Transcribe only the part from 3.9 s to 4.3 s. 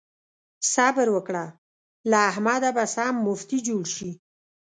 شي.